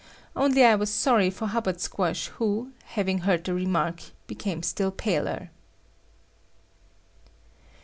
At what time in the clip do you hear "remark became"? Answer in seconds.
3.53-4.63